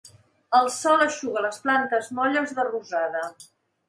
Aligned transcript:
El 0.59 0.69
sol 0.75 1.03
eixuga 1.05 1.43
les 1.45 1.59
plantes 1.65 2.09
molles 2.21 2.55
de 2.61 2.65
rosada. 2.71 3.23